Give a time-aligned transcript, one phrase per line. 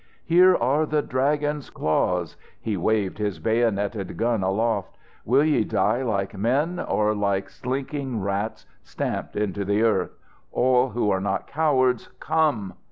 [0.25, 4.97] Here are the Dragon's claws!" He waved his bayoneted gun aloft.
[5.25, 10.17] "Will ye die like men, or like slinking rats stamped into the earth?
[10.51, 12.73] All who are not cowards come!"